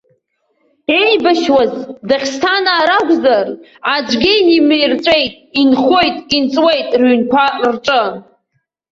Иеибашьуаз 0.95 1.71
даӷьсҭанаа 2.07 2.83
ракәзар, 2.89 3.47
аӡәгьы 3.93 4.33
инимырҵәеит, 4.39 5.33
инхоит, 5.61 6.17
инҵуеит 6.37 6.89
рыҩнқәа 6.99 7.45
рҿы. 7.73 8.03